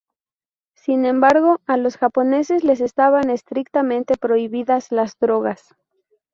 Sin 0.73 1.05
embargo, 1.05 1.57
a 1.67 1.77
los 1.77 1.97
japoneses 1.97 2.63
les 2.63 2.81
estaban 2.81 3.29
estrictamente 3.29 4.17
prohibidas 4.17 4.91
las 4.91 5.15
drogas. 5.19 5.75